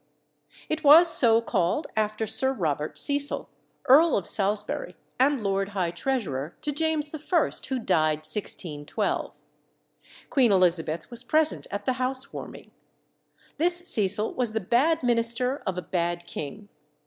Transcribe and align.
It 0.67 0.83
was 0.83 1.15
so 1.15 1.41
called 1.41 1.85
after 1.95 2.25
Sir 2.25 2.53
Robert 2.53 2.97
Cecil, 2.97 3.51
Earl 3.85 4.17
of 4.17 4.27
Salisbury, 4.27 4.95
and 5.19 5.41
Lord 5.43 5.69
High 5.77 5.91
Treasurer 5.91 6.55
to 6.63 6.71
James 6.71 7.13
I., 7.13 7.19
who 7.19 7.77
died 7.77 8.25
1612. 8.25 9.35
Queen 10.31 10.51
Elizabeth 10.51 11.07
was 11.11 11.23
present 11.23 11.67
at 11.69 11.85
the 11.85 11.93
house 12.01 12.33
warming. 12.33 12.71
This 13.59 13.77
Cecil 13.87 14.33
was 14.33 14.53
the 14.53 14.59
bad 14.59 15.03
minister 15.03 15.61
of 15.67 15.77
a 15.77 15.83
bad 15.83 16.25
king. 16.25 16.69